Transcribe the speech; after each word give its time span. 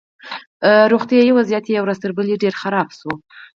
روغتیایي 0.93 1.31
وضعیت 1.37 1.65
یې 1.69 1.79
ورځ 1.83 1.97
تر 2.03 2.11
بلې 2.17 2.35
ډېر 2.43 2.53
خراب 2.61 2.87
شو 2.97 3.11